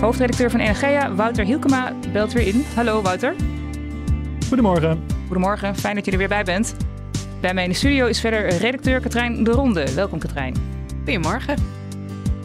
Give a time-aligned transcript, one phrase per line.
[0.00, 2.64] Hoofdredacteur van Energia, Wouter Hielkema, belt weer in.
[2.74, 3.34] Hallo Wouter.
[4.48, 5.04] Goedemorgen.
[5.26, 6.76] Goedemorgen, fijn dat je er weer bij bent.
[7.40, 9.94] Bij mij in de studio is verder redacteur Katrijn de Ronde.
[9.94, 10.54] Welkom Katrijn.
[10.96, 11.56] Goedemorgen.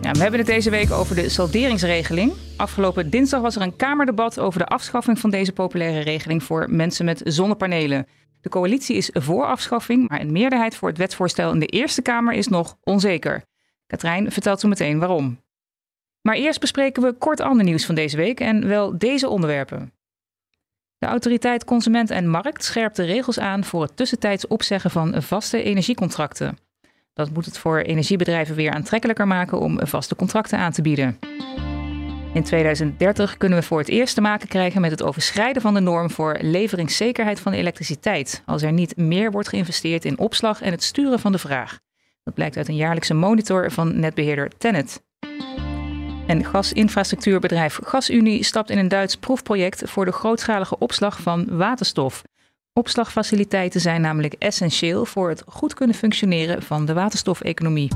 [0.02, 2.34] Ja, we hebben het deze week over de salderingsregeling.
[2.58, 7.06] Afgelopen dinsdag was er een Kamerdebat over de afschaffing van deze populaire regeling voor mensen
[7.06, 8.08] met zonnepanelen.
[8.42, 12.34] De coalitie is voor afschaffing, maar een meerderheid voor het wetsvoorstel in de Eerste Kamer
[12.34, 13.44] is nog onzeker.
[13.88, 15.40] Katrijn vertelt zo meteen waarom.
[16.22, 19.94] Maar eerst bespreken we kort ander nieuws van deze week en wel deze onderwerpen.
[20.98, 25.64] De autoriteit Consument en Markt scherpt de regels aan voor het tussentijds opzeggen van vaste
[25.64, 26.58] energiecontracten.
[27.14, 31.20] Dat moet het voor energiebedrijven weer aantrekkelijker maken om vaste contracten aan te bieden.
[32.34, 35.80] In 2030 kunnen we voor het eerst te maken krijgen met het overschrijden van de
[35.80, 40.84] norm voor leveringszekerheid van elektriciteit, als er niet meer wordt geïnvesteerd in opslag en het
[40.84, 41.80] sturen van de vraag.
[42.24, 45.04] Dat blijkt uit een jaarlijkse monitor van netbeheerder Tennet.
[46.28, 52.24] En gasinfrastructuurbedrijf GasUnie stapt in een Duits proefproject voor de grootschalige opslag van waterstof.
[52.74, 57.92] Opslagfaciliteiten zijn namelijk essentieel voor het goed kunnen functioneren van de waterstofeconomie.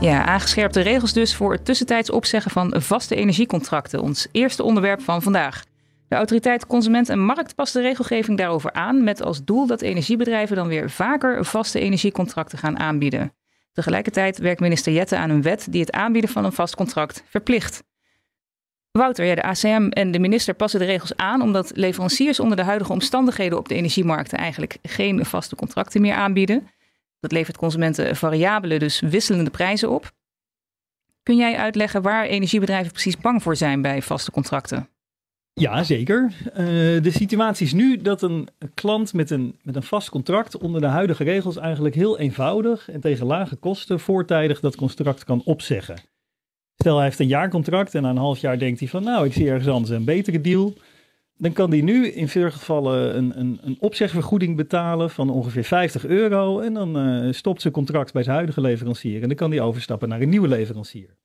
[0.00, 5.22] Ja, aangescherpte regels dus voor het tussentijds opzeggen van vaste energiecontracten, ons eerste onderwerp van
[5.22, 5.64] vandaag.
[6.08, 10.56] De autoriteit Consument en Markt past de regelgeving daarover aan met als doel dat energiebedrijven
[10.56, 13.32] dan weer vaker vaste energiecontracten gaan aanbieden.
[13.78, 17.82] Tegelijkertijd werkt minister Jette aan een wet die het aanbieden van een vast contract verplicht.
[18.90, 22.62] Wouter, ja, de ACM en de minister passen de regels aan omdat leveranciers onder de
[22.62, 26.68] huidige omstandigheden op de energiemarkten eigenlijk geen vaste contracten meer aanbieden.
[27.20, 30.10] Dat levert consumenten variabele, dus wisselende prijzen op.
[31.22, 34.88] Kun jij uitleggen waar energiebedrijven precies bang voor zijn bij vaste contracten?
[35.58, 36.32] Ja, zeker.
[36.46, 36.56] Uh,
[37.02, 40.86] de situatie is nu dat een klant met een, met een vast contract onder de
[40.86, 45.96] huidige regels eigenlijk heel eenvoudig en tegen lage kosten voortijdig dat contract kan opzeggen.
[46.74, 49.32] Stel hij heeft een jaarcontract en na een half jaar denkt hij van nou ik
[49.32, 50.74] zie ergens anders een betere deal.
[51.36, 56.06] Dan kan hij nu in veel gevallen een, een, een opzegvergoeding betalen van ongeveer 50
[56.06, 56.60] euro.
[56.60, 59.22] En dan uh, stopt zijn contract bij zijn huidige leverancier.
[59.22, 61.16] En dan kan hij overstappen naar een nieuwe leverancier.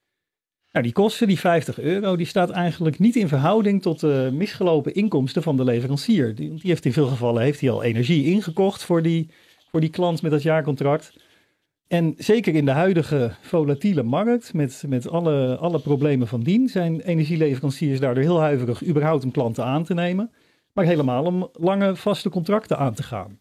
[0.74, 4.94] Nou, die kosten, die 50 euro, die staat eigenlijk niet in verhouding tot de misgelopen
[4.94, 6.36] inkomsten van de leverancier.
[6.36, 9.30] Die, die heeft in veel gevallen heeft hij al energie ingekocht voor die,
[9.72, 11.14] voor die klant met dat jaarcontract.
[11.88, 17.02] En zeker in de huidige volatiele markt, met, met alle, alle problemen van dien, zijn
[17.02, 20.32] energieleveranciers daardoor heel huiverig überhaupt een klanten aan te nemen.
[20.72, 23.40] Maar helemaal om lange vaste contracten aan te gaan.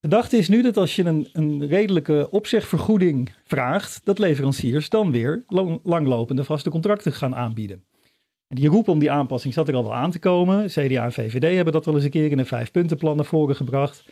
[0.00, 5.10] De gedachte is nu dat als je een, een redelijke opzegvergoeding vraagt, dat leveranciers dan
[5.10, 7.84] weer lang, langlopende vaste contracten gaan aanbieden.
[8.48, 10.66] En die roep om die aanpassing zat er al wel aan te komen.
[10.66, 14.04] CDA en VVD hebben dat wel eens een keer in een vijfpuntenplan naar voren gebracht.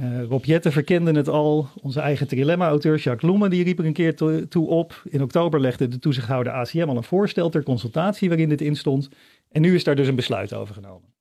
[0.00, 1.68] Uh, Rob Jetten verkende het al.
[1.82, 4.14] Onze eigen trilemma-auteur Jacques Loemen die riep er een keer
[4.48, 5.02] toe op.
[5.08, 9.08] In oktober legde de toezichthouder ACM al een voorstel ter consultatie waarin dit instond.
[9.50, 11.14] En nu is daar dus een besluit over genomen.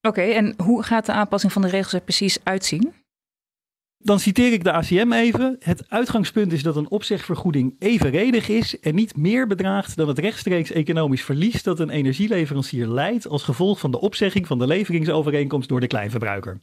[0.00, 2.92] Oké, en hoe gaat de aanpassing van de regels er precies uitzien?
[3.98, 5.56] Dan citeer ik de ACM even.
[5.58, 10.70] Het uitgangspunt is dat een opzegvergoeding evenredig is en niet meer bedraagt dan het rechtstreeks
[10.70, 15.80] economisch verlies dat een energieleverancier leidt als gevolg van de opzegging van de leveringsovereenkomst door
[15.80, 16.60] de kleinverbruiker.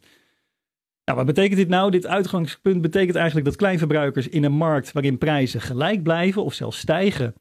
[1.05, 1.91] Nou, wat betekent dit nou?
[1.91, 6.77] Dit uitgangspunt betekent eigenlijk dat kleinverbruikers in een markt waarin prijzen gelijk blijven of zelfs
[6.77, 7.33] stijgen,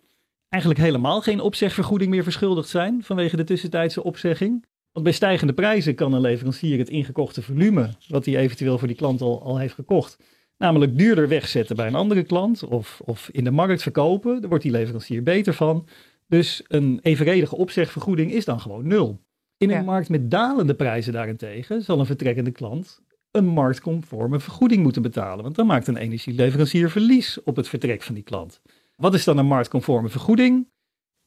[0.48, 4.64] eigenlijk helemaal geen opzegvergoeding meer verschuldigd zijn vanwege de tussentijdse opzegging.
[4.94, 8.96] Want bij stijgende prijzen kan een leverancier het ingekochte volume, wat hij eventueel voor die
[8.96, 10.18] klant al, al heeft gekocht,
[10.58, 14.40] namelijk duurder wegzetten bij een andere klant of, of in de markt verkopen.
[14.40, 15.86] Daar wordt die leverancier beter van.
[16.26, 19.20] Dus een evenredige opzegvergoeding is dan gewoon nul.
[19.56, 25.02] In een markt met dalende prijzen daarentegen zal een vertrekkende klant een marktconforme vergoeding moeten
[25.02, 25.42] betalen.
[25.42, 28.60] Want dan maakt een energieleverancier verlies op het vertrek van die klant.
[28.96, 30.68] Wat is dan een marktconforme vergoeding?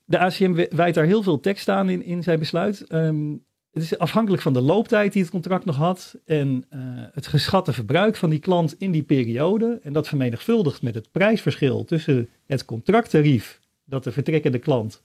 [0.05, 2.93] De ACM wijt daar heel veel tekst aan in, in zijn besluit.
[2.93, 3.45] Um,
[3.77, 6.79] het is afhankelijk van de looptijd die het contract nog had en uh,
[7.12, 9.79] het geschatte verbruik van die klant in die periode.
[9.83, 15.03] En dat vermenigvuldigd met het prijsverschil tussen het contracttarief dat de vertrekkende klant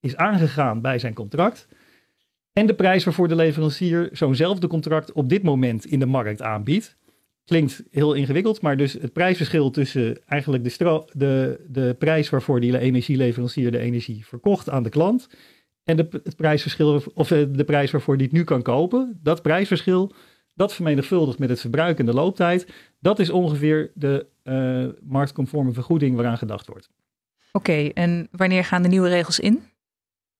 [0.00, 1.68] is aangegaan bij zijn contract
[2.52, 6.96] en de prijs waarvoor de leverancier zo'nzelfde contract op dit moment in de markt aanbiedt.
[7.44, 12.78] klinkt heel ingewikkeld, maar dus het prijsverschil tussen eigenlijk de, de, de prijs waarvoor die
[12.78, 15.28] energieleverancier de energie verkocht aan de klant
[15.90, 19.42] en de, het prijsverschil, of eh, de prijs waarvoor die het nu kan kopen, dat
[19.42, 20.12] prijsverschil,
[20.54, 26.16] dat vermenigvuldigd met het verbruik en de looptijd, dat is ongeveer de uh, marktconforme vergoeding
[26.16, 26.90] waaraan gedacht wordt.
[27.52, 29.62] Oké, en wanneer gaan de nieuwe regels in?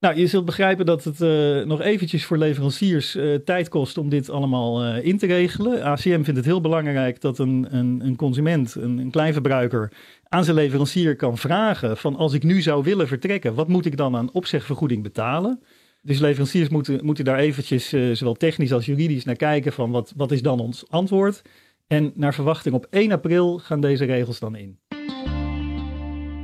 [0.01, 4.09] Nou, je zult begrijpen dat het uh, nog eventjes voor leveranciers uh, tijd kost om
[4.09, 5.83] dit allemaal uh, in te regelen.
[5.83, 9.93] ACM vindt het heel belangrijk dat een, een, een consument, een, een kleinverbruiker,
[10.29, 13.97] aan zijn leverancier kan vragen van als ik nu zou willen vertrekken, wat moet ik
[13.97, 15.63] dan aan opzegvergoeding betalen?
[16.03, 20.31] Dus leveranciers moeten, moeten daar eventjes zowel technisch als juridisch naar kijken van wat, wat
[20.31, 21.43] is dan ons antwoord.
[21.87, 24.79] En naar verwachting op 1 april gaan deze regels dan in.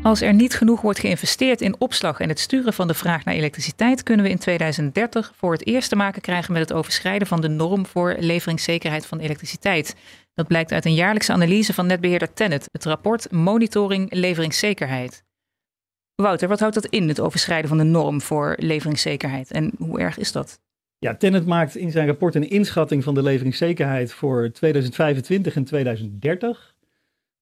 [0.07, 3.35] Als er niet genoeg wordt geïnvesteerd in opslag en het sturen van de vraag naar
[3.35, 7.41] elektriciteit, kunnen we in 2030 voor het eerst te maken krijgen met het overschrijden van
[7.41, 9.97] de norm voor leveringszekerheid van elektriciteit.
[10.35, 15.25] Dat blijkt uit een jaarlijkse analyse van netbeheerder Tennet, het rapport Monitoring Leveringszekerheid.
[16.15, 20.19] Wouter, wat houdt dat in, het overschrijden van de norm voor leveringszekerheid en hoe erg
[20.19, 20.61] is dat?
[20.99, 26.76] Ja, Tennet maakt in zijn rapport een inschatting van de leveringszekerheid voor 2025 en 2030.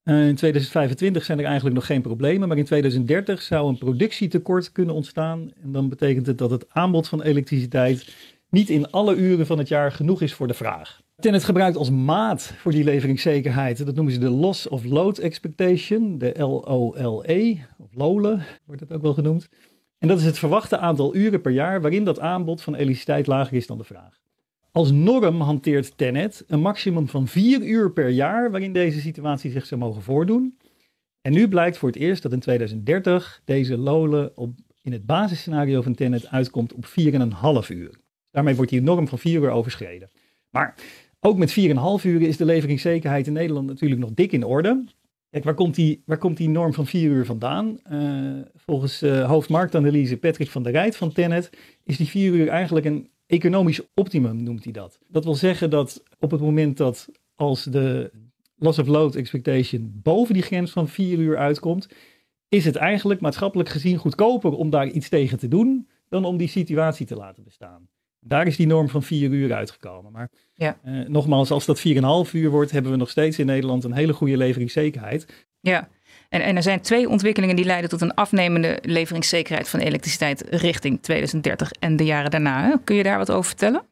[0.04, 4.72] Uh, in 2025 zijn er eigenlijk nog geen problemen, maar in 2030 zou een productietekort
[4.72, 5.52] kunnen ontstaan.
[5.62, 8.14] En dan betekent het dat het aanbod van elektriciteit
[8.50, 11.02] niet in alle uren van het jaar genoeg is voor de vraag.
[11.16, 16.18] Tennet gebruikt als maat voor die leveringszekerheid, dat noemen ze de Loss of Load Expectation,
[16.18, 19.48] de LOLE, of LOLE wordt het ook wel genoemd.
[19.98, 23.56] En dat is het verwachte aantal uren per jaar waarin dat aanbod van elektriciteit lager
[23.56, 24.23] is dan de vraag.
[24.74, 29.66] Als norm hanteert Tenet een maximum van vier uur per jaar waarin deze situatie zich
[29.66, 30.58] zou mogen voordoen.
[31.20, 34.50] En nu blijkt voor het eerst dat in 2030 deze LOLE op,
[34.82, 38.00] in het basisscenario van Tenet uitkomt op 4,5 uur.
[38.30, 40.10] Daarmee wordt die norm van 4 uur overschreden.
[40.50, 40.74] Maar
[41.20, 44.84] ook met 4,5 uur is de leveringszekerheid in Nederland natuurlijk nog dik in orde.
[45.30, 47.78] Kijk, waar komt die, waar komt die norm van 4 uur vandaan?
[47.90, 51.50] Uh, volgens uh, hoofdmarktanalyse Patrick van der Rijt van Tenet
[51.84, 54.98] is die 4 uur eigenlijk een economisch optimum noemt hij dat.
[55.08, 58.10] Dat wil zeggen dat op het moment dat als de
[58.56, 61.88] loss of load expectation boven die grens van 4 uur uitkomt,
[62.48, 66.48] is het eigenlijk maatschappelijk gezien goedkoper om daar iets tegen te doen dan om die
[66.48, 67.88] situatie te laten bestaan.
[68.20, 70.12] Daar is die norm van 4 uur uitgekomen.
[70.12, 70.78] Maar ja.
[70.82, 71.78] eh, nogmaals, als dat
[72.26, 75.46] 4,5 uur wordt, hebben we nog steeds in Nederland een hele goede leveringszekerheid.
[75.60, 75.88] Ja,
[76.42, 81.70] en, er zijn twee ontwikkelingen die leiden tot een afnemende leveringszekerheid van elektriciteit richting 2030
[81.70, 82.80] en de jaren daarna.
[82.84, 83.82] Kun je daar wat over vertellen?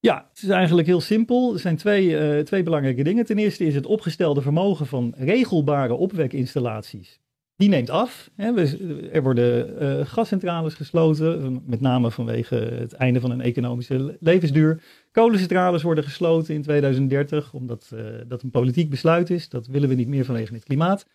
[0.00, 1.52] Ja, het is eigenlijk heel simpel.
[1.52, 3.24] Er zijn twee, uh, twee belangrijke dingen.
[3.24, 7.21] Ten eerste is het opgestelde vermogen van regelbare opwekinstallaties.
[7.56, 8.30] Die neemt af.
[8.36, 14.82] Er worden uh, gascentrales gesloten, met name vanwege het einde van een economische levensduur.
[15.12, 19.48] Kolencentrales worden gesloten in 2030, omdat uh, dat een politiek besluit is.
[19.48, 21.06] Dat willen we niet meer vanwege het klimaat.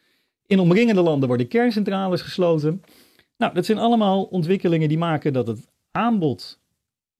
[0.45, 2.81] In omringende landen worden kerncentrales gesloten.
[3.37, 6.59] Nou, dat zijn allemaal ontwikkelingen die maken dat het aanbod,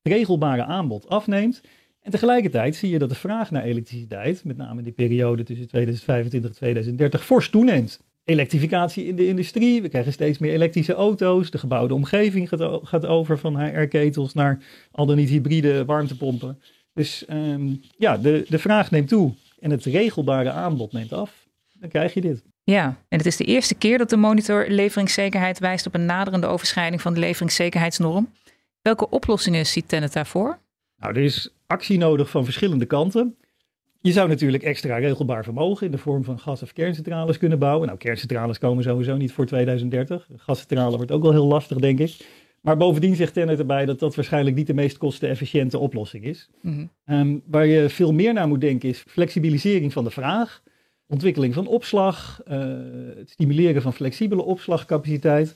[0.02, 1.62] regelbare aanbod, afneemt.
[2.02, 5.68] En tegelijkertijd zie je dat de vraag naar elektriciteit, met name in die periode tussen
[5.68, 8.06] 2025 en 2030, fors toeneemt.
[8.28, 13.06] Elektrificatie in de industrie, we krijgen steeds meer elektrische auto's, de gebouwde omgeving gaat, gaat
[13.06, 16.62] over van HR-ketels naar al dan niet hybride warmtepompen.
[16.94, 21.48] Dus ehm, ja, de, de vraag neemt toe en het regelbare aanbod neemt af.
[21.80, 22.44] Dan krijg je dit.
[22.64, 26.48] Ja, en het is de eerste keer dat de monitor leveringszekerheid wijst op een naderende
[26.48, 28.30] overschrijding van de leveringszekerheidsnorm.
[28.82, 30.60] Welke oplossingen ziet Tennet daarvoor?
[30.98, 33.38] Nou, er is actie nodig van verschillende kanten.
[34.02, 37.88] Je zou natuurlijk extra regelbaar vermogen in de vorm van gas- of kerncentrales kunnen bouwen.
[37.88, 40.28] Nou, kerncentrales komen sowieso niet voor 2030.
[40.36, 42.18] Gascentrale wordt ook wel heel lastig, denk ik.
[42.62, 46.50] Maar bovendien zegt Tennet erbij dat dat waarschijnlijk niet de meest kostenefficiënte oplossing is.
[46.62, 46.86] Mhm.
[47.06, 50.64] Ehm, waar je veel meer naar moet denken is flexibilisering van de vraag,
[51.08, 52.58] ontwikkeling van opslag, uh,
[53.16, 55.56] het stimuleren van flexibele opslagcapaciteit.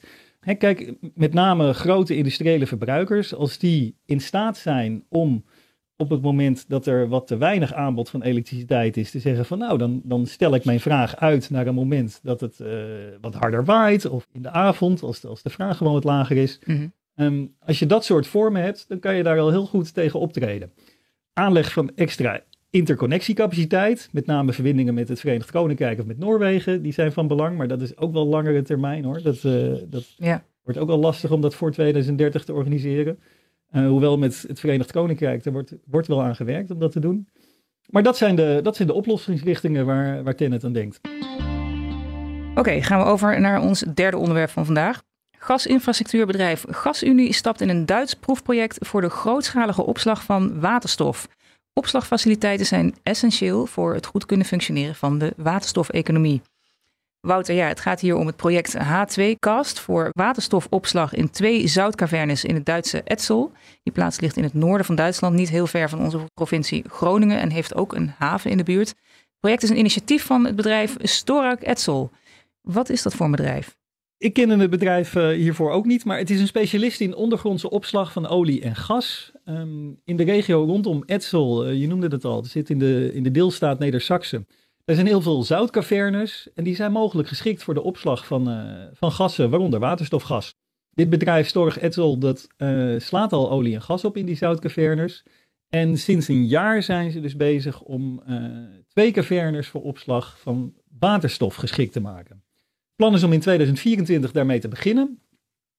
[0.57, 5.43] kijk, met name grote industriële verbruikers, als die in staat zijn om
[6.01, 9.57] op het moment dat er wat te weinig aanbod van elektriciteit is, te zeggen van
[9.57, 12.67] nou, dan, dan stel ik mijn vraag uit naar een moment dat het uh,
[13.21, 16.37] wat harder waait of in de avond, als de, als de vraag gewoon wat lager
[16.37, 16.59] is.
[16.65, 16.87] Mhm.
[17.15, 20.19] Ehm, als je dat soort vormen hebt, dan kan je daar al heel goed tegen
[20.19, 20.71] optreden.
[21.33, 26.93] Aanleg van extra interconnectiecapaciteit, met name verbindingen met het Verenigd Koninkrijk of met Noorwegen, die
[26.93, 29.21] zijn van belang, maar dat is ook wel langere termijn hoor.
[29.21, 30.43] Dat, uh, dat ja.
[30.63, 33.19] wordt ook wel lastig om dat voor 2030 te organiseren.
[33.71, 36.99] Uh, hoewel met het Verenigd Koninkrijk, er wordt, wordt wel aan gewerkt om dat te
[36.99, 37.27] doen.
[37.89, 40.99] Maar dat zijn de, dat zijn de oplossingsrichtingen waar, waar Tennet aan denkt.
[42.55, 45.01] Oké, gaan we over naar ons derde onderwerp van vandaag.
[45.37, 51.27] Gasinfrastructuurbedrijf GasUnie stapt in een Duits proefproject voor de grootschalige opslag van waterstof.
[51.73, 56.41] Opslagfaciliteiten zijn essentieel voor het goed kunnen functioneren van de waterstofeconomie.
[57.21, 62.55] Wouter, ja, het gaat hier om het project H2Cast voor waterstofopslag in twee zoutcavernes in
[62.55, 63.51] het Duitse Etzel.
[63.83, 67.39] Die plaats ligt in het noorden van Duitsland, niet heel ver van onze provincie Groningen
[67.39, 68.87] en heeft ook een haven in de buurt.
[68.87, 72.11] Het project is een initiatief van het bedrijf Storak Etzel.
[72.61, 73.75] Wat is dat voor een bedrijf?
[74.17, 77.69] Ik ken het bedrijf uh, hiervoor ook niet, maar het is een specialist in ondergrondse
[77.69, 79.31] opslag van olie en gas.
[79.45, 83.11] Um, in de regio rondom Etzel, uh, je noemde het al, het zit in de,
[83.13, 84.45] in de deelstaat Neder-Saxe.
[84.85, 88.83] Er zijn heel veel zoutcavernes en die zijn mogelijk geschikt voor de opslag van, uh,
[88.93, 90.53] van gassen, waaronder waterstofgas.
[90.93, 92.47] Dit bedrijf Storg Etzel dat,
[92.97, 95.23] slaat al olie en gas op in die zoutcavernes.
[95.69, 98.23] En sinds een jaar zijn ze dus bezig om
[98.87, 102.43] twee cavernes voor opslag van waterstof geschikt te maken
[103.01, 105.19] plan is om in 2024 daarmee te beginnen.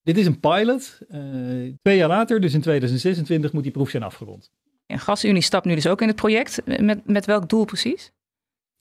[0.03, 0.99] Dit is een pilot.
[1.11, 1.19] Uh,
[1.83, 4.51] twee jaar later, dus in 2026, moet die proef zijn afgerond.
[4.87, 6.63] En GasUnie stapt nu dus ook in het project.
[6.81, 8.13] Met, met welk doel precies?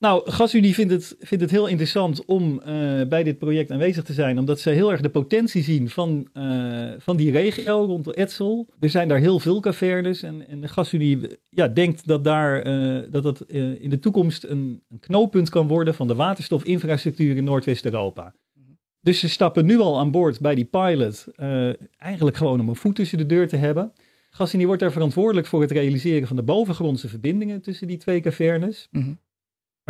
[0.01, 4.13] Nou, GasUnie vindt het, vindt het heel interessant om uh, bij dit project aanwezig te
[4.13, 8.67] zijn, omdat ze heel erg de potentie zien van, uh, van die regio rond Etzel.
[8.79, 13.01] Er zijn daar heel veel cavernes en, en de GasUnie ja, denkt dat daar, uh,
[13.09, 13.41] dat, dat
[13.79, 18.33] in de toekomst een, een, knooppunt kan worden van de waterstofinfrastructuur in Noordwest-Europa.
[19.01, 21.27] Dus ze stappen nu al aan boord bij die pilot,
[21.97, 23.93] eigenlijk gewoon om een voet tussen de deur te hebben.
[24.29, 28.87] GasUnie wordt daar verantwoordelijk voor het realiseren van de bovengrondse verbindingen tussen die twee cavernes.
[28.91, 29.19] -hmm.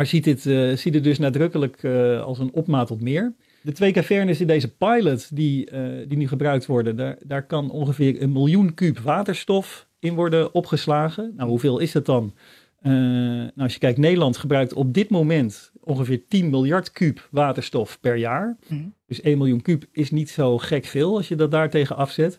[0.02, 3.32] Maar ziet, dit, uh, ziet het dus nadrukkelijk uh, als een opmaat tot meer.
[3.60, 7.70] De twee cavernes in deze pilot die, uh, die nu gebruikt worden, daar, daar kan
[7.70, 11.32] ongeveer een miljoen kuub waterstof in worden opgeslagen.
[11.36, 12.34] Nou, hoeveel is dat dan?
[12.82, 18.16] nou, als je kijkt, Nederland gebruikt op dit moment ongeveer 10 miljard kuub waterstof per
[18.16, 18.56] jaar.
[18.68, 18.94] Mm -hmm.
[19.06, 22.38] Dus 1 miljoen kuub is niet zo gek veel als je dat daartegen afzet.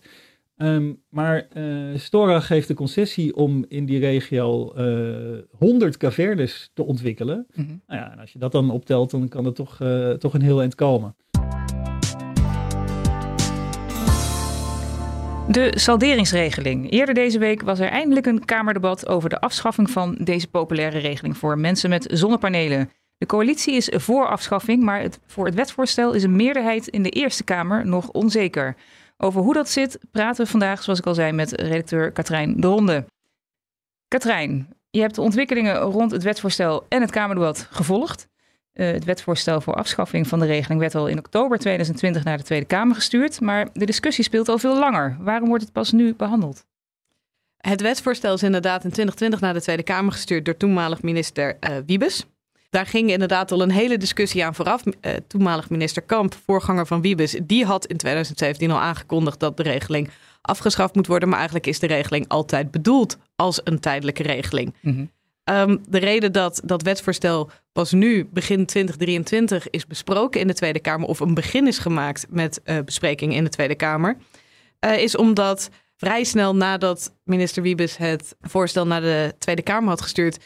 [0.64, 6.72] Um, maar uh, Storag heeft de concessie om in die regio uh, eh, 100 cavernes
[6.74, 7.46] te ontwikkelen.
[7.54, 7.82] Mm -hmm.
[7.88, 10.42] nou ja, en als je dat dan optelt, dan kan er toch, uh, toch een
[10.42, 11.16] heel eind komen.
[15.48, 16.92] De salderingsregeling.
[16.92, 21.38] Eerder deze week was er eindelijk een Kamerdebat over de afschaffing van deze populaire regeling
[21.38, 22.90] voor mensen met zonnepanelen.
[23.18, 27.10] De coalitie is voor afschaffing, maar het, voor het wetsvoorstel is een meerderheid in de
[27.10, 28.76] Eerste Kamer nog onzeker.
[29.24, 32.68] Over hoe dat zit praten we vandaag, zoals ik al zei, met redacteur Katrijn de
[32.68, 33.06] Ronde.
[34.08, 38.28] Katrijn, je hebt de ontwikkelingen rond het wetsvoorstel en het Kamerdebat gevolgd.
[38.74, 42.44] Uh, het wetsvoorstel voor afschaffing van de regeling werd al in oktober 2020 naar de
[42.44, 45.18] Tweede Kamer gestuurd, maar de discussie speelt al veel langer.
[45.20, 46.66] Waarom wordt het pas nu behandeld?
[47.58, 51.78] Het wetsvoorstel is inderdaad in 2020 naar de Tweede Kamer gestuurd door toenmalig minister uh,
[51.86, 52.26] Wiebes.
[52.74, 54.84] Daar ging inderdaad al een hele discussie aan vooraf.
[54.86, 59.64] Uh, toenmalig minister Kamp, voorganger van Wiebes, die had in 2017 al aangekondigd dat de
[59.64, 60.10] regeling
[60.42, 61.28] afgeschaft moet worden.
[61.28, 64.74] Maar eigenlijk is de regeling altijd bedoeld als een tijdelijke regeling.
[64.82, 65.12] Mm-hmm.
[65.44, 70.80] Um, de reden dat dat wetsvoorstel pas nu, begin 2023, is besproken in de Tweede
[70.80, 74.18] Kamer, of een begin is gemaakt met uh, bespreking in de Tweede Kamer,
[74.86, 80.02] uh, is omdat vrij snel nadat minister Wiebes het voorstel naar de Tweede Kamer had
[80.02, 80.38] gestuurd,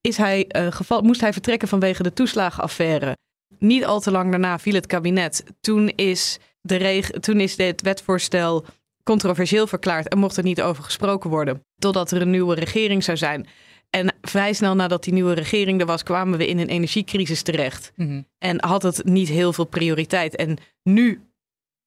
[0.00, 3.16] is hij, uh, geval, moest hij vertrekken vanwege de toeslagenaffaire.
[3.58, 5.44] Niet al te lang daarna viel het kabinet.
[5.60, 8.64] Toen is, de reg toen is dit wetvoorstel
[9.02, 11.62] controversieel verklaard en mocht er niet over gesproken worden.
[11.78, 13.46] Totdat er een nieuwe regering zou zijn.
[13.90, 17.92] En vrij snel nadat die nieuwe regering er was, kwamen we in een energiecrisis terecht.
[17.94, 18.26] Mm -hmm.
[18.38, 20.36] En had het niet heel veel prioriteit.
[20.36, 21.20] En nu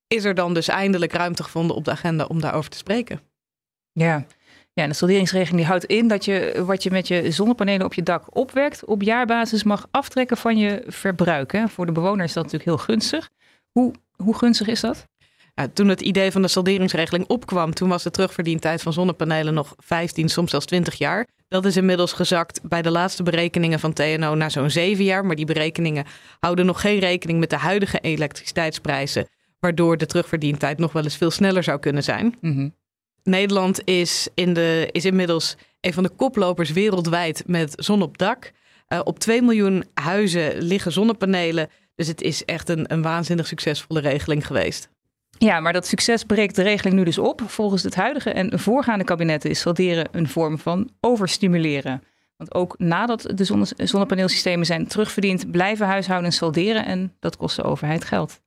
[0.08, 3.20] is er dan dus eindelijk ruimte gevonden op de agenda om daarover te spreken.
[3.92, 4.26] Ja,
[4.74, 7.94] ja, en de solderingsregeling die houdt in dat je wat je met je zonnepanelen op
[7.94, 11.52] je dak opwekt, op jaarbasis mag aftrekken van je verbruik.
[11.52, 11.68] Hè.
[11.68, 13.30] Voor de bewoner is dat natuurlijk heel gunstig.
[13.72, 15.08] Hoe, hoe gunstig is dat?
[15.56, 19.74] Ja, toen het idee van de solderingsregeling opkwam, toen was de terugverdientijd van zonnepanelen nog
[19.78, 21.28] 15, soms zelfs 20 jaar.
[21.48, 25.26] Dat is inmiddels gezakt bij de laatste berekeningen van TNO naar zo'n 7 jaar.
[25.26, 26.06] Maar die berekeningen
[26.40, 29.28] houden nog geen rekening met de huidige elektriciteitsprijzen.
[29.60, 32.38] Waardoor de terugverdientijd nog wel eens veel sneller zou kunnen zijn.
[32.42, 32.76] Mm -hmm.
[33.24, 38.52] Nederland is, in de, is inmiddels een van de koplopers wereldwijd met zon op dak.
[38.90, 41.70] Uh, op 2 miljoen huizen liggen zonnepanelen.
[41.96, 44.90] Dus het is echt een, een waanzinnig succesvolle regeling geweest.
[45.38, 47.42] Ja, maar dat succes breekt de regeling nu dus op.
[47.46, 52.04] Volgens het huidige en voorgaande kabinetten is salderen een vorm van overstimuleren.
[52.38, 57.64] Want ook nadat de zonne zonnepaneelsystemen zijn terugverdiend, blijven huishoudens salderen en dat kost de
[57.64, 58.42] overheid geld.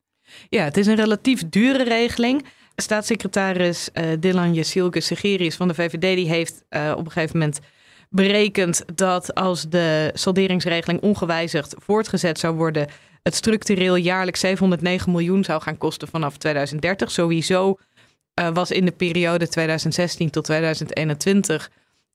[0.49, 2.45] Ja, het is een relatief dure regeling.
[2.77, 7.61] Staatssecretaris uh, Dylan Jesilke Segerius van de VVD die heeft uh, op een gegeven moment
[8.09, 12.89] berekend dat als de salderingsregeling ongewijzigd voortgezet zou worden,
[13.23, 17.11] het structureel jaarlijks 709 miljoen zou gaan kosten vanaf 2030.
[17.11, 17.79] Sowieso
[18.41, 21.71] uh, was in de periode 2016 tot 2021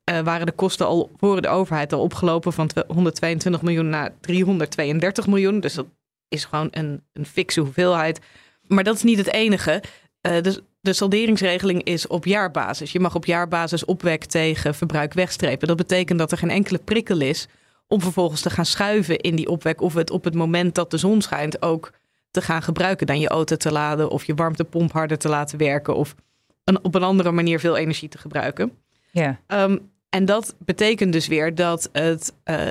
[0.09, 5.27] uh, waren de kosten al voor de overheid al opgelopen van 122 miljoen naar 332
[5.27, 5.59] miljoen.
[5.59, 5.85] Dus dat
[6.27, 8.19] is gewoon een, een fikse hoeveelheid.
[8.67, 9.81] Maar dat is niet het enige.
[10.27, 12.91] Uh, dus de salderingsregeling is op jaarbasis.
[12.91, 15.67] Je mag op jaarbasis opwek tegen verbruik wegstrepen.
[15.67, 17.47] Dat betekent dat er geen enkele prikkel is
[17.87, 19.81] om vervolgens te gaan schuiven in die opwek.
[19.81, 21.93] Of het op het moment dat de zon schijnt ook
[22.31, 23.07] te gaan gebruiken.
[23.07, 25.95] Dan je auto te laden of je warmtepomp harder te laten werken.
[25.95, 26.15] Of
[26.63, 28.71] een, op een andere manier veel energie te gebruiken.
[29.11, 29.39] Ja.
[29.47, 32.69] Um, en dat betekent dus weer dat het, uh,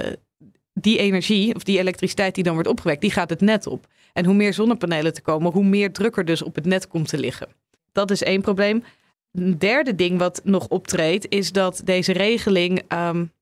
[0.75, 3.87] die energie of die elektriciteit die dan wordt opgewekt, die gaat het net op.
[4.19, 7.09] En hoe meer zonnepanelen te komen, hoe meer druk er dus op het net komt
[7.09, 7.49] te liggen.
[7.93, 8.85] Dat is één probleem.
[9.33, 13.33] Een derde ding wat nog optreedt, is dat deze regeling um,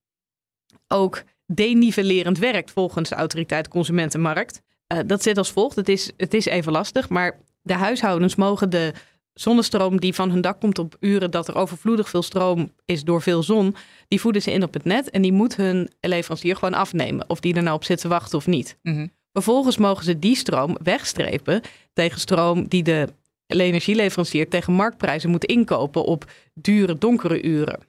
[0.89, 4.63] ook denivellerend werkt volgens de autoriteit Consumentenmarkt.
[4.93, 5.77] Uh, dat zit als volgt.
[5.77, 8.93] Het is, het is even lastig, maar de huishoudens mogen de
[9.35, 13.23] zonnestroom die van hun dak komt op uren dat er overvloedig veel stroom is door
[13.23, 13.75] veel zon,
[14.09, 17.31] die voeden ze in op het net en die moet hun leverancier gewoon afnemen.
[17.31, 18.79] Of die er nou op zit te wachten of niet.
[18.83, 21.61] Mm Vervolgens mogen ze die stroom wegstrepen
[21.93, 23.09] tegen stroom die de
[23.47, 27.81] energieleverancier tegen marktprijzen moet inkopen op dure donkere uren.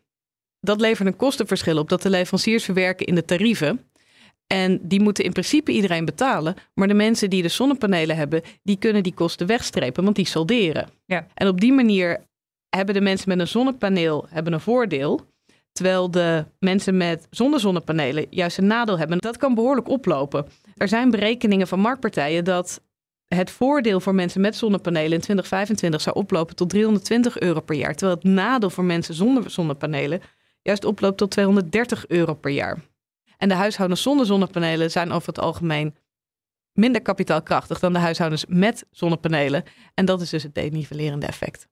[0.59, 3.89] Dat levert een kostenverschil op dat de leveranciers verwerken in de tarieven.
[4.47, 6.55] En die moeten in principe iedereen betalen.
[6.73, 10.89] Maar de mensen die de zonnepanelen hebben, die kunnen die kosten wegstrepen, want die solderen.
[11.05, 11.27] Ja.
[11.33, 12.25] En op die manier
[12.69, 15.21] hebben de mensen met een zonnepaneel hebben een voordeel.
[15.77, 19.17] Terwijl de mensen met zonder zonnepanelen juist een nadeel hebben.
[19.17, 20.47] Dat kan behoorlijk oplopen.
[20.75, 22.81] Er zijn berekeningen van marktpartijen dat
[23.27, 27.95] het voordeel voor mensen met zonnepanelen in 2025 zou oplopen tot 320 euro per jaar.
[27.95, 30.21] Terwijl het nadeel voor mensen zonder zonnepanelen
[30.61, 32.79] juist oploopt tot 230 euro per jaar.
[33.37, 35.95] En de huishoudens zonder zonnepanelen zijn over het algemeen
[36.73, 39.63] minder kapitaalkrachtig dan de huishoudens met zonnepanelen.
[39.93, 41.67] En dat is dus het denivelerende effect.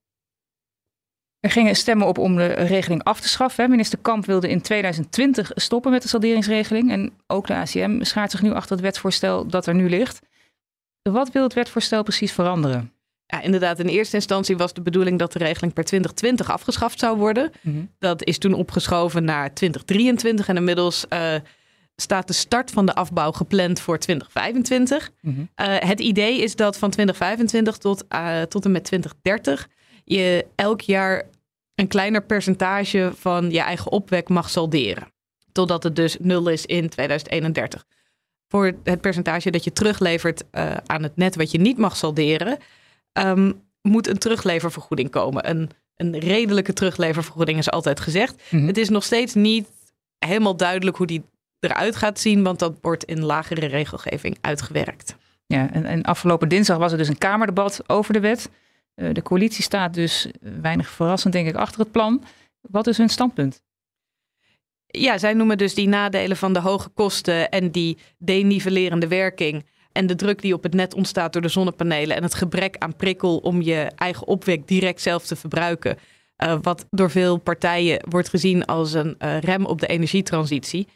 [1.45, 3.69] Er gingen stemmen op om de regeling af te schaffen.
[3.69, 6.91] Minister Kamp wilde in 2020 stoppen met de salderingsregeling.
[6.91, 10.21] En ook de ACM schaart zich nu achter het wetsvoorstel dat er nu ligt.
[11.01, 12.91] Wat wil het wetsvoorstel precies veranderen?
[13.25, 17.17] Ja, inderdaad, in eerste instantie was de bedoeling dat de regeling per 2020 afgeschaft zou
[17.17, 17.51] worden.
[17.61, 17.77] Mhm.
[17.99, 21.33] Dat is toen opgeschoven naar 2023 en inmiddels uh,
[21.95, 25.09] staat de start van de afbouw gepland voor 2025.
[25.21, 25.39] Mhm.
[25.39, 29.67] Uh, het idee is dat van 2025 tot, uh, tot en met 2030
[30.05, 31.23] je elk jaar
[31.75, 35.13] een kleiner percentage van je eigen opwek mag salderen.
[35.51, 37.85] Totdat het dus nul is in 2031.
[38.47, 40.43] Voor het percentage dat je teruglevert
[40.85, 42.57] aan het net wat je niet mag salderen,
[43.13, 45.49] um, moet een terugleververgoeding komen.
[45.49, 48.41] Een, een redelijke terugleververgoeding is altijd gezegd.
[48.49, 48.67] Mhm.
[48.67, 49.67] Het is nog steeds niet
[50.19, 51.23] helemaal duidelijk hoe die
[51.59, 55.15] eruit gaat zien, want dat wordt in lagere regelgeving uitgewerkt.
[55.47, 58.49] Ja, en, en afgelopen dinsdag was er dus een Kamerdebat over de wet.
[58.95, 62.23] Uh, de coalitie staat dus eh, weinig verrassend, denk ik, achter het plan.
[62.61, 63.63] Wat is hun standpunt?
[64.87, 70.07] Ja, zij noemen dus die nadelen van de hoge kosten en die denivelerende werking en
[70.07, 73.37] de druk die op het net ontstaat door de zonnepanelen en het gebrek aan prikkel
[73.37, 75.97] om je eigen opwek direct zelf te verbruiken.
[76.43, 80.87] Uh, wat door veel partijen wordt gezien als een rem op de energietransitie.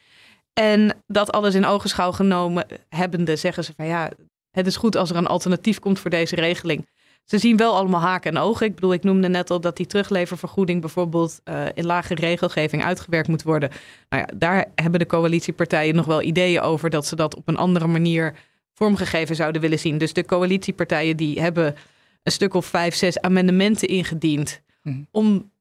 [0.53, 4.11] En dat alles in ogenschouw genomen hebbende, zeggen ze van ja,
[4.51, 6.87] het is goed als er een alternatief komt voor deze regeling.
[7.29, 8.65] Ze zien wel allemaal haken en ogen.
[8.65, 13.27] Ik bedoel, ik noemde net al dat die terugleververgoeding bijvoorbeeld uh, in lage regelgeving uitgewerkt
[13.27, 13.69] moet worden.
[14.09, 17.57] Nou ja, daar hebben de coalitiepartijen nog wel ideeën over dat ze dat op een
[17.57, 18.35] andere manier
[18.73, 19.97] vormgegeven zouden willen zien.
[19.97, 21.75] Dus de coalitiepartijen die hebben
[22.23, 25.01] een stuk of vijf, zes amendementen ingediend Mhm.
[25.11, 25.51] om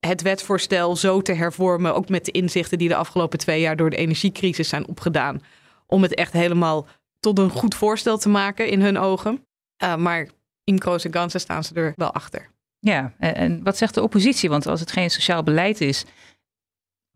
[0.00, 3.90] het wetsvoorstel zo te hervormen, ook met de inzichten die de afgelopen twee jaar door
[3.90, 5.42] de energiecrisis zijn opgedaan,
[5.86, 6.86] om het echt helemaal
[7.20, 9.44] tot een goed voorstel te maken in hun ogen.
[9.82, 10.28] Uh, maar
[10.68, 12.50] in grote ganzen staan ze er wel achter.
[12.78, 14.48] Ja, en, en wat zegt de oppositie?
[14.48, 16.04] Want als het geen sociaal beleid is,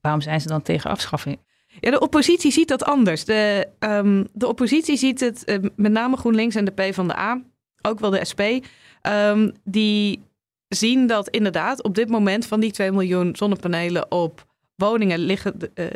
[0.00, 1.38] waarom zijn ze dan tegen afschaffing?
[1.80, 3.24] Ja, de oppositie ziet dat anders.
[3.24, 7.42] De, um, de oppositie ziet het, uh, met name GroenLinks en de PvdA,
[7.82, 8.42] ook wel de SP,
[9.02, 10.22] um, die
[10.68, 15.54] zien dat inderdaad op dit moment van die 2 miljoen zonnepanelen op woningen liggen.
[15.74, 15.86] Uh,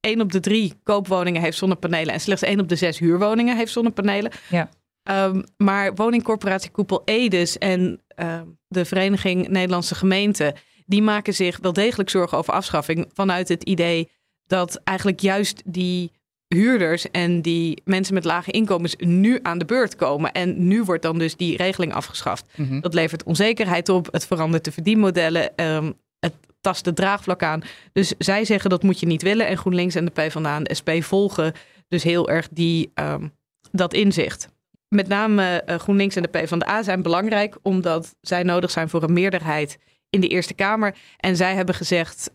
[0.00, 3.72] 1 op de 3 koopwoningen heeft zonnepanelen en slechts 1 op de 6 huurwoningen heeft
[3.72, 4.32] zonnepanelen.
[4.50, 4.68] Ja.
[5.10, 10.54] Um, maar woningcorporatie Koepel Edes en uh, de Vereniging Nederlandse Gemeenten,
[10.86, 14.08] die maken zich wel degelijk zorgen over afschaffing vanuit het idee
[14.46, 16.10] dat eigenlijk juist die
[16.48, 20.32] huurders en die mensen met lage inkomens nu aan de beurt komen.
[20.32, 22.44] En nu wordt dan dus die regeling afgeschaft.
[22.54, 22.80] Mhm.
[22.80, 27.62] Dat levert onzekerheid op, het verandert de verdienmodellen, um, het tast de draagvlak aan.
[27.92, 29.46] Dus zij zeggen dat moet je niet willen.
[29.46, 31.52] En GroenLinks en de PvdA en de SP volgen
[31.88, 33.32] dus heel erg die, um,
[33.70, 34.48] dat inzicht.
[34.92, 39.12] Met name uh, GroenLinks en de PvdA zijn belangrijk omdat zij nodig zijn voor een
[39.12, 39.78] meerderheid
[40.10, 40.94] in de Eerste Kamer.
[41.16, 42.30] En zij hebben gezegd,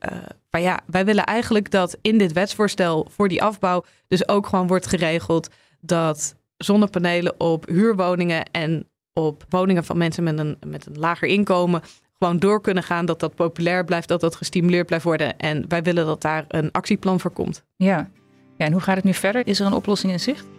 [0.51, 4.67] uh, ja, wij willen eigenlijk dat in dit wetsvoorstel voor die afbouw dus ook gewoon
[4.67, 10.97] wordt geregeld dat zonnepanelen op huurwoningen en op woningen van mensen met een, met een
[10.97, 11.81] lager inkomen
[12.19, 15.37] gewoon door kunnen gaan, dat dat populair blijft, dat dat gestimuleerd blijft worden.
[15.37, 17.63] En wij willen dat daar een actieplan voor komt.
[17.75, 18.09] Ja,
[18.57, 19.47] ja en hoe gaat het nu verder?
[19.47, 20.56] Is er een oplossing in zicht?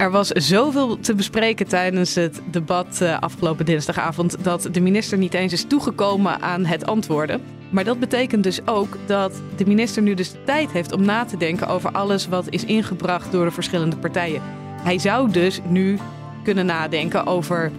[0.00, 5.34] Er was zoveel te bespreken tijdens het debat uh, afgelopen dinsdagavond dat de minister niet
[5.34, 7.42] eens is toegekomen aan het antwoorden.
[7.70, 11.36] Maar dat betekent dus ook dat de minister nu dus tijd heeft om na te
[11.36, 14.42] denken over alles wat is ingebracht door de verschillende partijen.
[14.82, 15.98] Hij zou dus nu
[16.44, 17.72] kunnen nadenken over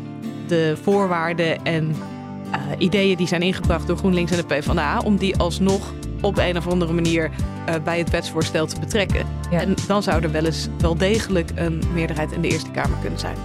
[0.48, 5.38] de voorwaarden en uh, ideeën die zijn ingebracht door GroenLinks en de PvdA, om die
[5.38, 7.32] alsnog op een of andere manier
[7.70, 9.26] uh, bij het wetsvoorstel te betrekken.
[9.52, 9.60] Ja.
[9.60, 13.20] En dan zou er wel eens wel degelijk een meerderheid in de Eerste Kamer kunnen
[13.20, 13.36] zijn.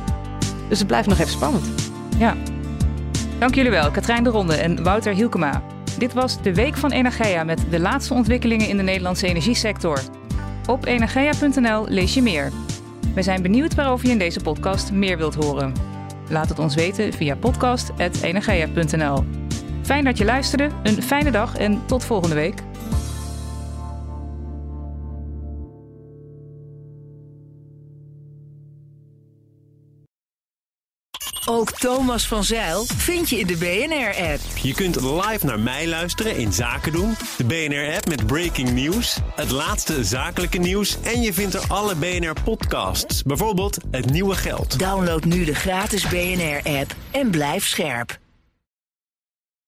[0.68, 1.66] Dus het blijft nog even spannend.
[2.18, 2.36] Ja.
[3.38, 5.62] Dank jullie wel, Katrijn de Ronde en Wouter Hielkema.
[5.98, 10.00] Dit was de Week van Energia met de laatste ontwikkelingen in de Nederlandse energiesector.
[10.66, 12.52] Op energia.nl lees je meer.
[13.14, 15.72] We zijn benieuwd waarover je in deze podcast meer wilt horen.
[16.28, 19.45] Laat het ons weten via podcast.energia.nl.
[19.87, 22.62] Fijn dat je luisterde, een fijne dag en tot volgende week.
[31.49, 34.40] Ook Thomas van Zeil vind je in de BNR-app.
[34.62, 37.14] Je kunt live naar mij luisteren in Zaken doen.
[37.37, 40.96] De BNR-app met breaking news, het laatste zakelijke nieuws...
[41.03, 44.79] en je vindt er alle BNR-podcasts, bijvoorbeeld Het Nieuwe Geld.
[44.79, 48.18] Download nu de gratis BNR-app en blijf scherp.